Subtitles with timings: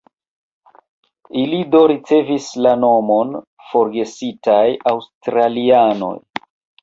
[1.41, 3.35] Ili do ricevis la nomon
[3.73, 6.13] "Forgesitaj Aŭstralianoj".